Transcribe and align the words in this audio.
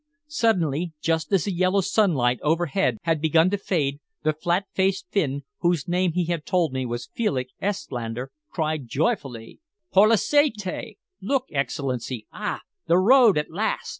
Suddenly, 0.33 0.93
just 0.99 1.31
as 1.31 1.43
the 1.45 1.51
yellow 1.53 1.81
sunlight 1.81 2.39
overhead 2.41 2.97
had 3.03 3.21
begun 3.21 3.51
to 3.51 3.57
fade, 3.59 3.99
the 4.23 4.33
flat 4.33 4.65
faced 4.73 5.05
Finn, 5.11 5.43
whose 5.59 5.87
name 5.87 6.13
he 6.13 6.25
had 6.25 6.43
told 6.43 6.73
me 6.73 6.87
was 6.87 7.11
Felix 7.13 7.51
Estlander, 7.61 8.31
cried 8.49 8.87
joyfully 8.87 9.59
"Polushaite! 9.93 10.97
Look, 11.21 11.45
Excellency! 11.51 12.25
Ah! 12.33 12.61
The 12.87 12.97
road 12.97 13.37
at 13.37 13.51
last!" 13.51 13.89